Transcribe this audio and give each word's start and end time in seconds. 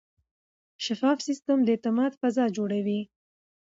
شفاف 0.85 1.17
سیستم 1.27 1.57
د 1.63 1.67
اعتماد 1.73 2.11
فضا 2.21 2.45
جوړوي. 2.57 3.01